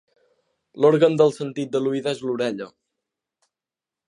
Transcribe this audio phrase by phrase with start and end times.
[0.85, 2.71] L'òrgan del sentit de l'oïda és l'orella.